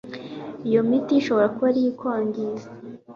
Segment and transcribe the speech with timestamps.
[0.67, 2.67] iyo miti ishobora kuba ariyo ikwangiriza.